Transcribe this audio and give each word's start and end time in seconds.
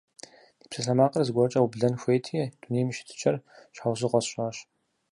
Ди 0.59 0.65
псалъэмакъыр 0.69 1.25
зыгуэркӀэ 1.27 1.59
ублэн 1.61 1.93
хуейти, 2.01 2.37
дунейм 2.61 2.87
и 2.91 2.93
щытыкӏэр 2.95 3.35
щхьэусыгъуэ 3.75 4.21
сщӀащ. 4.23 4.57